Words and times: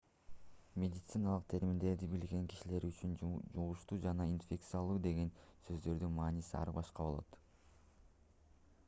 медициналык 0.83 1.43
терминдерди 1.53 2.07
билбеген 2.13 2.47
кишилер 2.53 2.87
үчүн 2.87 3.13
жугуштуу 3.19 3.99
жана 4.07 4.27
инфекциялуу 4.31 4.97
деген 5.05 5.31
сөздөрдүн 5.69 6.17
мааниси 6.17 6.57
ар 6.63 6.73
башка 6.79 7.09
болот 7.11 7.41